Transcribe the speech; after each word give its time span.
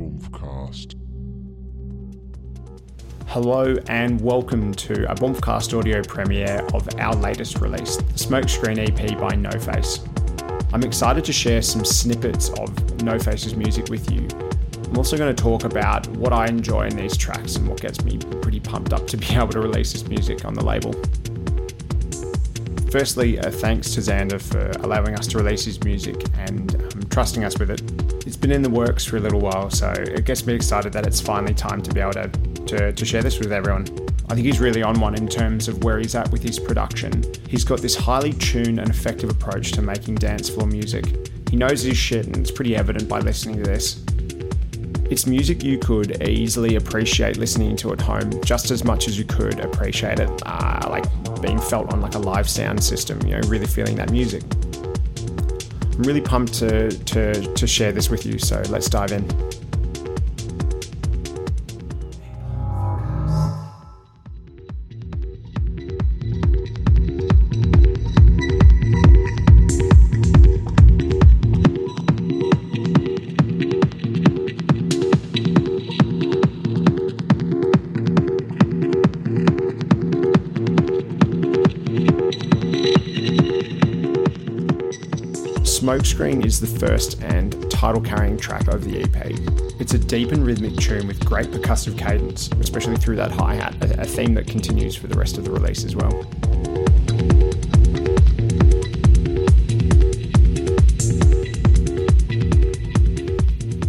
Boomfcast. 0.00 0.94
Hello 3.26 3.76
and 3.88 4.18
welcome 4.22 4.72
to 4.72 5.10
a 5.10 5.14
Boomfcast 5.14 5.78
audio 5.78 6.02
premiere 6.02 6.66
of 6.72 6.88
our 6.98 7.14
latest 7.14 7.60
release, 7.60 7.96
the 7.98 8.14
Smokescreen 8.14 8.78
EP 8.78 9.18
by 9.18 9.34
No 9.36 9.50
Face. 9.50 10.00
I'm 10.72 10.84
excited 10.84 11.22
to 11.26 11.34
share 11.34 11.60
some 11.60 11.84
snippets 11.84 12.48
of 12.58 13.02
No 13.02 13.18
Face's 13.18 13.54
music 13.54 13.90
with 13.90 14.10
you. 14.10 14.26
I'm 14.88 14.96
also 14.96 15.18
going 15.18 15.36
to 15.36 15.42
talk 15.42 15.64
about 15.64 16.06
what 16.16 16.32
I 16.32 16.46
enjoy 16.46 16.86
in 16.86 16.96
these 16.96 17.14
tracks 17.14 17.56
and 17.56 17.68
what 17.68 17.78
gets 17.78 18.02
me 18.02 18.16
pretty 18.40 18.60
pumped 18.60 18.94
up 18.94 19.06
to 19.08 19.18
be 19.18 19.26
able 19.34 19.48
to 19.48 19.60
release 19.60 19.92
this 19.92 20.08
music 20.08 20.46
on 20.46 20.54
the 20.54 20.64
label. 20.64 20.94
Firstly, 22.90 23.38
uh, 23.38 23.52
thanks 23.52 23.94
to 23.94 24.00
Xander 24.00 24.42
for 24.42 24.68
allowing 24.82 25.14
us 25.14 25.28
to 25.28 25.38
release 25.38 25.64
his 25.64 25.82
music 25.84 26.24
and 26.38 26.74
um, 26.74 27.02
trusting 27.08 27.44
us 27.44 27.56
with 27.56 27.70
it. 27.70 27.80
It's 28.26 28.36
been 28.36 28.50
in 28.50 28.62
the 28.62 28.70
works 28.70 29.04
for 29.04 29.16
a 29.16 29.20
little 29.20 29.38
while, 29.38 29.70
so 29.70 29.92
it 29.92 30.24
gets 30.24 30.44
me 30.44 30.54
excited 30.54 30.92
that 30.94 31.06
it's 31.06 31.20
finally 31.20 31.54
time 31.54 31.82
to 31.82 31.94
be 31.94 32.00
able 32.00 32.14
to, 32.14 32.28
to, 32.66 32.92
to 32.92 33.04
share 33.04 33.22
this 33.22 33.38
with 33.38 33.52
everyone. 33.52 33.86
I 34.28 34.34
think 34.34 34.44
he's 34.44 34.58
really 34.58 34.82
on 34.82 34.98
one 34.98 35.14
in 35.14 35.28
terms 35.28 35.68
of 35.68 35.84
where 35.84 35.98
he's 36.00 36.16
at 36.16 36.32
with 36.32 36.42
his 36.42 36.58
production. 36.58 37.22
He's 37.48 37.62
got 37.62 37.80
this 37.80 37.94
highly 37.94 38.32
tuned 38.32 38.80
and 38.80 38.90
effective 38.90 39.30
approach 39.30 39.70
to 39.72 39.82
making 39.82 40.16
dance 40.16 40.48
floor 40.48 40.66
music. 40.66 41.04
He 41.48 41.56
knows 41.56 41.82
his 41.82 41.96
shit, 41.96 42.26
and 42.26 42.36
it's 42.38 42.50
pretty 42.50 42.74
evident 42.74 43.08
by 43.08 43.20
listening 43.20 43.58
to 43.58 43.62
this. 43.62 44.04
It's 45.10 45.26
music 45.26 45.62
you 45.62 45.78
could 45.78 46.22
easily 46.28 46.74
appreciate 46.74 47.36
listening 47.36 47.76
to 47.76 47.92
at 47.92 48.00
home 48.00 48.42
just 48.44 48.70
as 48.70 48.84
much 48.84 49.08
as 49.08 49.18
you 49.18 49.24
could 49.24 49.58
appreciate 49.60 50.20
it, 50.20 50.30
uh, 50.46 50.86
like 50.88 51.04
being 51.40 51.58
felt 51.58 51.92
on 51.92 52.00
like 52.00 52.14
a 52.14 52.18
live 52.18 52.48
sound 52.48 52.82
system, 52.82 53.20
you 53.26 53.32
know, 53.32 53.48
really 53.48 53.66
feeling 53.66 53.96
that 53.96 54.10
music. 54.10 54.42
I'm 55.94 56.02
really 56.02 56.20
pumped 56.20 56.54
to, 56.54 56.90
to, 56.90 57.54
to 57.54 57.66
share 57.66 57.92
this 57.92 58.10
with 58.10 58.24
you, 58.24 58.38
so 58.38 58.62
let's 58.68 58.88
dive 58.88 59.12
in. 59.12 59.24
Smokescreen 85.90 86.46
is 86.46 86.60
the 86.60 86.68
first 86.68 87.20
and 87.20 87.68
title 87.68 88.00
carrying 88.00 88.36
track 88.36 88.68
of 88.68 88.84
the 88.84 89.02
EP. 89.02 89.32
It's 89.80 89.92
a 89.92 89.98
deep 89.98 90.30
and 90.30 90.46
rhythmic 90.46 90.76
tune 90.76 91.08
with 91.08 91.18
great 91.24 91.48
percussive 91.48 91.98
cadence, 91.98 92.48
especially 92.60 92.94
through 92.94 93.16
that 93.16 93.32
hi 93.32 93.56
hat, 93.56 93.74
a 93.80 94.04
theme 94.04 94.34
that 94.34 94.46
continues 94.46 94.94
for 94.94 95.08
the 95.08 95.18
rest 95.18 95.36
of 95.36 95.42
the 95.42 95.50
release 95.50 95.84
as 95.84 95.96
well. 95.96 96.24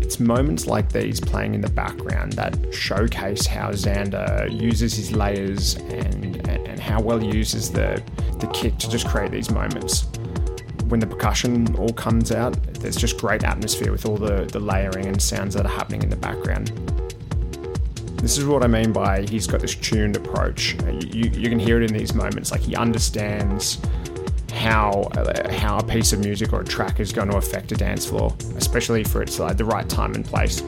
It's 0.00 0.18
moments 0.18 0.66
like 0.66 0.90
these 0.90 1.20
playing 1.20 1.54
in 1.54 1.60
the 1.60 1.68
background 1.68 2.32
that 2.32 2.72
showcase 2.72 3.44
how 3.44 3.72
Xander 3.72 4.50
uses 4.58 4.94
his 4.94 5.12
layers 5.12 5.74
and, 5.74 6.48
and 6.48 6.80
how 6.80 7.02
well 7.02 7.18
he 7.18 7.28
uses 7.28 7.70
the, 7.70 8.02
the 8.38 8.46
kick 8.54 8.78
to 8.78 8.88
just 8.88 9.06
create 9.06 9.32
these 9.32 9.50
moments 9.50 10.09
when 10.90 10.98
the 10.98 11.06
percussion 11.06 11.74
all 11.76 11.92
comes 11.92 12.32
out, 12.32 12.52
there's 12.74 12.96
just 12.96 13.16
great 13.16 13.44
atmosphere 13.44 13.92
with 13.92 14.04
all 14.04 14.16
the, 14.16 14.44
the 14.46 14.58
layering 14.58 15.06
and 15.06 15.22
sounds 15.22 15.54
that 15.54 15.64
are 15.64 15.72
happening 15.72 16.02
in 16.02 16.10
the 16.10 16.16
background. 16.16 16.68
This 18.16 18.36
is 18.36 18.44
what 18.44 18.64
I 18.64 18.66
mean 18.66 18.92
by 18.92 19.22
he's 19.22 19.46
got 19.46 19.60
this 19.60 19.76
tuned 19.76 20.16
approach. 20.16 20.74
You, 21.14 21.30
you 21.30 21.48
can 21.48 21.60
hear 21.60 21.80
it 21.80 21.88
in 21.88 21.96
these 21.96 22.12
moments, 22.12 22.50
like 22.50 22.60
he 22.60 22.74
understands 22.74 23.80
how 24.52 25.08
how 25.50 25.78
a 25.78 25.82
piece 25.84 26.12
of 26.12 26.18
music 26.18 26.52
or 26.52 26.62
a 26.62 26.64
track 26.64 26.98
is 26.98 27.12
going 27.12 27.30
to 27.30 27.36
affect 27.36 27.70
a 27.70 27.76
dance 27.76 28.04
floor, 28.04 28.34
especially 28.56 29.04
for 29.04 29.22
its 29.22 29.38
like 29.38 29.56
the 29.56 29.64
right 29.64 29.88
time 29.88 30.14
and 30.14 30.24
place. 30.24 30.60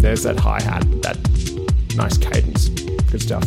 There's 0.00 0.24
that 0.24 0.38
hi 0.38 0.60
hat, 0.60 0.84
that 1.02 1.35
nice 1.96 2.18
cadence. 2.18 2.68
Good 2.68 3.22
stuff. 3.22 3.44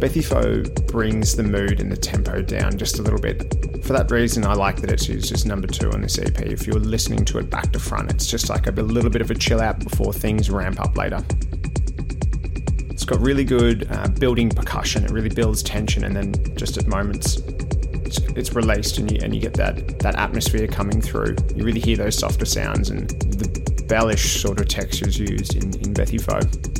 Bethyfo 0.00 0.86
brings 0.90 1.36
the 1.36 1.42
mood 1.42 1.80
and 1.80 1.92
the 1.92 1.96
tempo 1.96 2.40
down 2.40 2.78
just 2.78 2.98
a 2.98 3.02
little 3.02 3.20
bit. 3.20 3.67
For 3.88 3.94
that 3.94 4.10
reason, 4.10 4.44
I 4.44 4.52
like 4.52 4.82
that 4.82 4.90
it's 4.90 5.08
used 5.08 5.32
as 5.32 5.46
number 5.46 5.66
two 5.66 5.90
on 5.92 6.02
this 6.02 6.18
EP. 6.18 6.38
If 6.42 6.66
you're 6.66 6.78
listening 6.78 7.24
to 7.24 7.38
it 7.38 7.48
back 7.48 7.72
to 7.72 7.78
front, 7.78 8.10
it's 8.10 8.26
just 8.26 8.50
like 8.50 8.66
a 8.66 8.70
little 8.70 9.08
bit 9.08 9.22
of 9.22 9.30
a 9.30 9.34
chill 9.34 9.62
out 9.62 9.78
before 9.78 10.12
things 10.12 10.50
ramp 10.50 10.78
up 10.78 10.94
later. 10.94 11.24
It's 12.90 13.06
got 13.06 13.18
really 13.18 13.44
good 13.44 13.90
uh, 13.90 14.08
building 14.08 14.50
percussion. 14.50 15.04
It 15.04 15.10
really 15.10 15.30
builds 15.30 15.62
tension, 15.62 16.04
and 16.04 16.14
then 16.14 16.54
just 16.54 16.76
at 16.76 16.86
moments, 16.86 17.38
it's, 18.04 18.18
it's 18.36 18.52
released, 18.52 18.98
and 18.98 19.10
you 19.10 19.20
and 19.22 19.34
you 19.34 19.40
get 19.40 19.54
that 19.54 20.00
that 20.00 20.16
atmosphere 20.16 20.66
coming 20.66 21.00
through. 21.00 21.36
You 21.56 21.64
really 21.64 21.80
hear 21.80 21.96
those 21.96 22.18
softer 22.18 22.44
sounds 22.44 22.90
and 22.90 23.08
the 23.08 23.84
bellish 23.88 24.42
sort 24.42 24.60
of 24.60 24.68
textures 24.68 25.18
used 25.18 25.56
in 25.56 25.72
in 25.80 25.94
Bethyfo. 25.94 26.34
I 26.34 26.77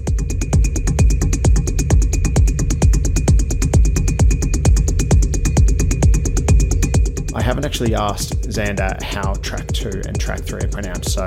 haven't 7.59 7.73
actually 7.73 7.95
asked 7.97 8.43
Xander 8.43 9.03
how 9.03 9.35
track 9.35 9.67
two 9.73 10.01
and 10.07 10.21
track 10.21 10.39
three 10.43 10.61
are 10.61 10.69
pronounced, 10.69 11.11
so 11.11 11.27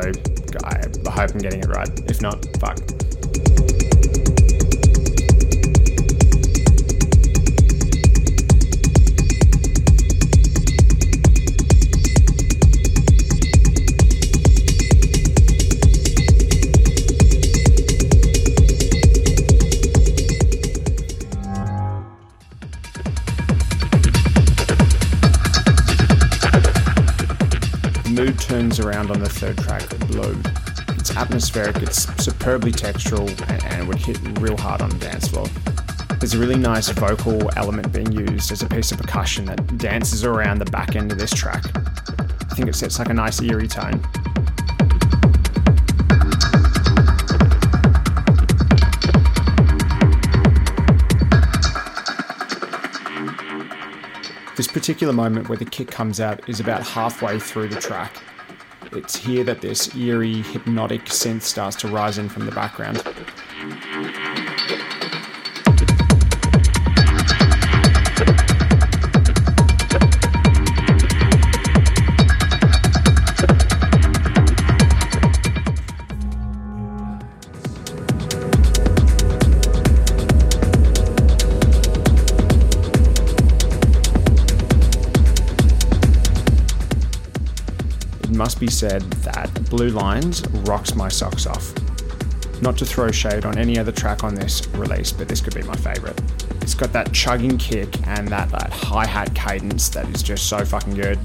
I 0.63 0.77
hope 1.11 1.31
I'm 1.31 1.39
getting 1.39 1.59
it 1.59 1.67
right. 1.67 1.89
If 2.09 2.21
not, 2.21 2.45
fuck. 2.57 2.79
Mood 28.11 28.37
turns 28.39 28.79
around 28.79 29.09
on 29.09 29.19
the 29.19 29.29
third 29.29 29.57
track. 29.57 29.83
It's 30.99 31.15
atmospheric, 31.15 31.77
it's 31.77 32.03
superbly 32.23 32.71
textural, 32.71 33.27
and, 33.49 33.63
and 33.63 33.87
would 33.87 33.97
hit 33.97 34.19
real 34.39 34.57
hard 34.57 34.81
on 34.81 34.89
the 34.89 34.97
dance 34.97 35.29
floor. 35.29 35.47
There's 36.19 36.33
a 36.33 36.39
really 36.39 36.57
nice 36.57 36.89
vocal 36.89 37.49
element 37.55 37.91
being 37.91 38.11
used 38.11 38.51
as 38.51 38.61
a 38.61 38.67
piece 38.67 38.91
of 38.91 38.99
percussion 38.99 39.45
that 39.45 39.77
dances 39.77 40.23
around 40.23 40.59
the 40.59 40.65
back 40.65 40.95
end 40.95 41.11
of 41.11 41.17
this 41.17 41.31
track. 41.31 41.63
I 42.19 42.53
think 42.53 42.67
it 42.67 42.75
sets 42.75 42.99
like 42.99 43.09
a 43.09 43.13
nice 43.13 43.41
eerie 43.41 43.67
tone. 43.67 44.03
This 54.61 54.67
particular 54.67 55.11
moment 55.11 55.49
where 55.49 55.57
the 55.57 55.65
kick 55.65 55.89
comes 55.89 56.19
out 56.19 56.47
is 56.47 56.59
about 56.59 56.83
halfway 56.83 57.39
through 57.39 57.69
the 57.69 57.81
track. 57.81 58.21
It's 58.91 59.15
here 59.15 59.43
that 59.43 59.61
this 59.61 59.95
eerie, 59.95 60.43
hypnotic 60.43 61.05
synth 61.05 61.41
starts 61.41 61.75
to 61.77 61.87
rise 61.87 62.19
in 62.19 62.29
from 62.29 62.45
the 62.45 62.51
background. 62.51 63.03
Be 88.61 88.69
said 88.69 89.01
that 89.23 89.69
Blue 89.71 89.89
Lines 89.89 90.47
rocks 90.67 90.93
my 90.93 91.09
socks 91.09 91.47
off. 91.47 91.73
Not 92.61 92.77
to 92.77 92.85
throw 92.85 93.09
shade 93.09 93.43
on 93.43 93.57
any 93.57 93.79
other 93.79 93.91
track 93.91 94.23
on 94.23 94.35
this 94.35 94.67
release, 94.75 95.11
but 95.11 95.27
this 95.27 95.41
could 95.41 95.55
be 95.55 95.63
my 95.63 95.75
favourite. 95.75 96.17
It 96.19 96.61
It's 96.61 96.75
got 96.75 96.93
that 96.93 97.11
chugging 97.11 97.57
kick 97.57 98.07
and 98.07 98.27
that, 98.27 98.49
that 98.49 98.71
hi 98.71 99.07
hat 99.07 99.33
cadence 99.33 99.89
that 99.89 100.07
is 100.09 100.21
just 100.21 100.47
so 100.47 100.63
fucking 100.63 100.93
good. 100.93 101.17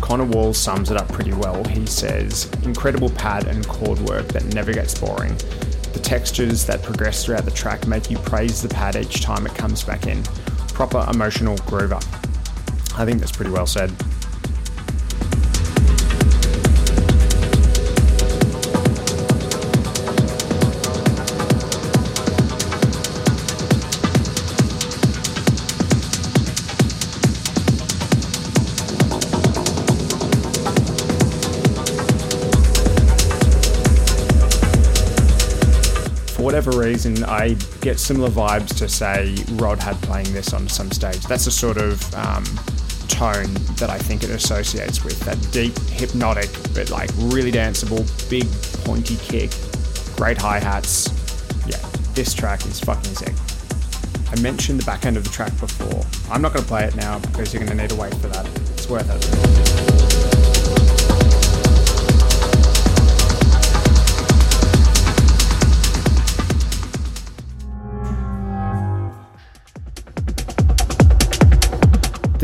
Connor 0.00 0.26
Wall 0.26 0.54
sums 0.54 0.92
it 0.92 0.96
up 0.96 1.08
pretty 1.08 1.32
well. 1.32 1.64
He 1.64 1.84
says, 1.84 2.48
incredible 2.62 3.10
pad 3.10 3.48
and 3.48 3.66
chord 3.66 3.98
work 3.98 4.28
that 4.28 4.44
never 4.54 4.72
gets 4.72 4.96
boring. 4.96 5.34
The 5.94 6.00
textures 6.00 6.64
that 6.66 6.80
progress 6.80 7.24
throughout 7.24 7.44
the 7.44 7.50
track 7.50 7.88
make 7.88 8.08
you 8.08 8.18
praise 8.18 8.62
the 8.62 8.68
pad 8.68 8.94
each 8.94 9.20
time 9.20 9.46
it 9.46 9.54
comes 9.56 9.82
back 9.82 10.06
in. 10.06 10.22
Proper 10.68 11.04
emotional 11.12 11.56
groover. 11.56 12.00
I 12.96 13.04
think 13.04 13.18
that's 13.18 13.32
pretty 13.32 13.50
well 13.50 13.66
said. 13.66 13.92
Whatever 36.64 36.88
reason, 36.88 37.22
I 37.24 37.58
get 37.82 38.00
similar 38.00 38.30
vibes 38.30 38.74
to 38.78 38.88
say 38.88 39.34
Rødhåd 39.58 40.00
playing 40.00 40.32
this 40.32 40.54
on 40.54 40.66
some 40.66 40.90
stage. 40.90 41.20
That's 41.26 41.44
the 41.44 41.50
sort 41.50 41.76
of 41.76 42.02
um, 42.14 42.42
tone 43.06 43.52
that 43.76 43.90
I 43.90 43.98
think 43.98 44.22
it 44.22 44.30
associates 44.30 45.04
with 45.04 45.20
that 45.26 45.36
deep, 45.52 45.76
hypnotic, 45.90 46.48
but 46.72 46.88
like 46.88 47.10
really 47.18 47.52
danceable, 47.52 48.00
big, 48.30 48.46
pointy 48.82 49.16
kick, 49.16 49.50
great 50.16 50.38
hi 50.38 50.58
hats. 50.58 51.10
Yeah, 51.66 51.76
this 52.14 52.32
track 52.32 52.64
is 52.64 52.80
fucking 52.80 53.14
sick. 53.14 53.34
I 54.32 54.40
mentioned 54.40 54.80
the 54.80 54.86
back 54.86 55.04
end 55.04 55.18
of 55.18 55.24
the 55.24 55.30
track 55.30 55.52
before. 55.60 56.02
I'm 56.32 56.40
not 56.40 56.54
going 56.54 56.62
to 56.62 56.68
play 56.68 56.84
it 56.84 56.96
now 56.96 57.18
because 57.18 57.52
you're 57.52 57.62
going 57.62 57.76
to 57.76 57.82
need 57.82 57.90
to 57.90 57.96
wait 57.96 58.14
for 58.14 58.28
that. 58.28 58.46
It's 58.70 58.88
worth 58.88 59.10
it. 59.10 60.63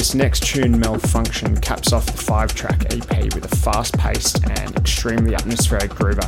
This 0.01 0.15
next 0.15 0.45
tune, 0.45 0.81
Malfunction, 0.81 1.61
caps 1.61 1.93
off 1.93 2.07
the 2.07 2.17
five 2.17 2.55
track 2.55 2.87
EP 2.91 3.35
with 3.35 3.45
a 3.45 3.57
fast 3.57 3.99
paced 3.99 4.43
and 4.49 4.75
extremely 4.75 5.35
atmospheric 5.35 5.91
groover. 5.91 6.25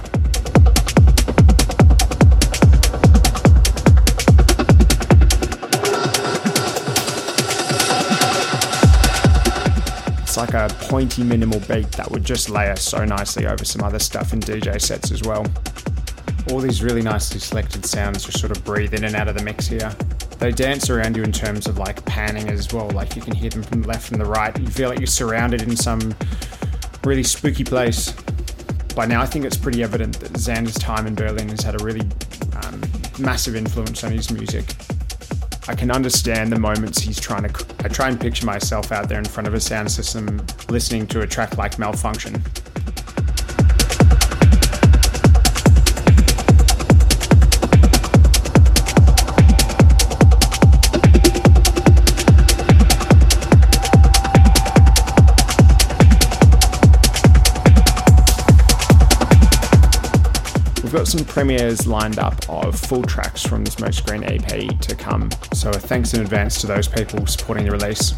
It's 10.20 10.36
like 10.36 10.52
a 10.52 10.68
pointy 10.80 11.22
minimal 11.22 11.60
beat 11.60 11.90
that 11.92 12.10
would 12.10 12.24
just 12.24 12.50
layer 12.50 12.76
so 12.76 13.06
nicely 13.06 13.46
over 13.46 13.64
some 13.64 13.82
other 13.82 13.98
stuff 13.98 14.34
in 14.34 14.40
DJ 14.40 14.78
sets 14.82 15.10
as 15.10 15.22
well. 15.22 15.46
All 16.50 16.60
these 16.60 16.82
really 16.82 17.00
nicely 17.00 17.40
selected 17.40 17.86
sounds 17.86 18.26
just 18.26 18.38
sort 18.38 18.54
of 18.54 18.62
breathe 18.66 18.92
in 18.92 19.04
and 19.04 19.16
out 19.16 19.28
of 19.28 19.34
the 19.34 19.42
mix 19.42 19.66
here 19.66 19.96
they 20.38 20.50
dance 20.50 20.90
around 20.90 21.16
you 21.16 21.22
in 21.22 21.32
terms 21.32 21.66
of 21.66 21.78
like 21.78 22.04
panning 22.04 22.48
as 22.48 22.72
well. 22.72 22.90
Like 22.90 23.16
you 23.16 23.22
can 23.22 23.34
hear 23.34 23.50
them 23.50 23.62
from 23.62 23.82
the 23.82 23.88
left 23.88 24.12
and 24.12 24.20
the 24.20 24.24
right. 24.24 24.58
You 24.58 24.66
feel 24.66 24.88
like 24.88 24.98
you're 24.98 25.06
surrounded 25.06 25.62
in 25.62 25.76
some 25.76 26.14
really 27.04 27.22
spooky 27.22 27.64
place. 27.64 28.12
By 28.94 29.06
now, 29.06 29.22
I 29.22 29.26
think 29.26 29.44
it's 29.44 29.56
pretty 29.56 29.82
evident 29.82 30.20
that 30.20 30.32
Xander's 30.32 30.74
time 30.74 31.06
in 31.06 31.14
Berlin 31.14 31.48
has 31.48 31.62
had 31.62 31.80
a 31.80 31.84
really 31.84 32.06
um, 32.62 32.82
massive 33.18 33.56
influence 33.56 34.04
on 34.04 34.12
his 34.12 34.30
music. 34.30 34.74
I 35.68 35.74
can 35.74 35.90
understand 35.90 36.52
the 36.52 36.58
moments 36.58 37.00
he's 37.00 37.20
trying 37.20 37.48
to. 37.48 37.66
I 37.84 37.88
try 37.88 38.08
and 38.08 38.20
picture 38.20 38.44
myself 38.44 38.92
out 38.92 39.08
there 39.08 39.18
in 39.18 39.24
front 39.24 39.46
of 39.46 39.54
a 39.54 39.60
sound 39.60 39.90
system 39.90 40.44
listening 40.68 41.06
to 41.08 41.20
a 41.20 41.26
track 41.26 41.56
like 41.56 41.78
Malfunction. 41.78 42.42
We've 60.92 60.98
got 60.98 61.08
some 61.08 61.24
premieres 61.24 61.86
lined 61.86 62.18
up 62.18 62.46
of 62.50 62.78
full 62.78 63.02
tracks 63.02 63.42
from 63.42 63.64
the 63.64 63.70
Smokescreen 63.70 64.30
EP 64.30 64.78
to 64.80 64.94
come, 64.94 65.30
so 65.54 65.72
thanks 65.72 66.12
in 66.12 66.20
advance 66.20 66.60
to 66.60 66.66
those 66.66 66.86
people 66.86 67.26
supporting 67.26 67.64
the 67.64 67.70
release. 67.70 68.10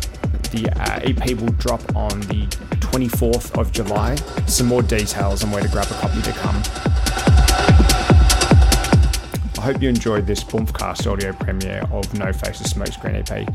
The 0.50 0.68
uh, 0.74 0.98
EP 1.04 1.38
will 1.38 1.52
drop 1.52 1.94
on 1.94 2.18
the 2.22 2.48
24th 2.80 3.56
of 3.56 3.70
July. 3.70 4.16
Some 4.48 4.66
more 4.66 4.82
details 4.82 5.44
on 5.44 5.52
where 5.52 5.62
to 5.62 5.68
grab 5.68 5.86
a 5.88 5.94
copy 5.94 6.20
to 6.22 6.32
come. 6.32 6.56
I 9.56 9.60
hope 9.60 9.80
you 9.80 9.88
enjoyed 9.88 10.26
this 10.26 10.42
Boompcast 10.42 11.08
audio 11.08 11.32
premiere 11.32 11.86
of 11.92 12.12
No 12.14 12.32
Faces 12.32 12.72
Smokescreen 12.72 13.30
EP. 13.30 13.48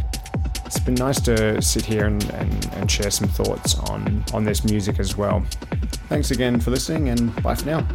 It's 0.66 0.80
been 0.80 0.96
nice 0.96 1.20
to 1.24 1.62
sit 1.62 1.84
here 1.84 2.06
and, 2.06 2.24
and, 2.36 2.70
and 2.76 2.90
share 2.90 3.12
some 3.12 3.28
thoughts 3.28 3.78
on, 3.80 4.24
on 4.34 4.46
this 4.46 4.64
music 4.64 4.98
as 4.98 5.18
well. 5.18 5.44
Thanks 6.08 6.32
again 6.32 6.62
for 6.62 6.72
listening, 6.72 7.10
and 7.10 7.36
bye 7.44 7.56
for 7.56 7.66
now. 7.66 7.86